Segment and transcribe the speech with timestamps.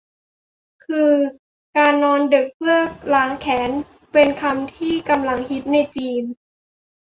[0.85, 1.13] คือ
[1.77, 2.75] "การนอนดึกเพื่อ
[3.13, 3.71] ล้างแค้น"
[4.13, 6.23] เป็นคำที่กำลังฮิตในจีน